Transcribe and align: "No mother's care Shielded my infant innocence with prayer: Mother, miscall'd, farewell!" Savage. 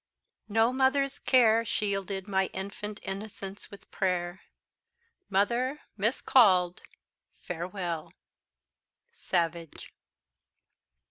"No 0.49 0.73
mother's 0.73 1.19
care 1.19 1.63
Shielded 1.63 2.27
my 2.27 2.47
infant 2.53 2.99
innocence 3.03 3.69
with 3.69 3.91
prayer: 3.91 4.41
Mother, 5.29 5.81
miscall'd, 5.95 6.81
farewell!" 7.37 8.11
Savage. 9.11 9.93